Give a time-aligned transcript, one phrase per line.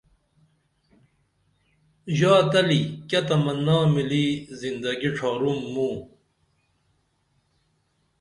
[2.17, 4.25] ژا تلی کیہ تمنا مِلی
[4.59, 5.95] زندگی ڇھارُوم موں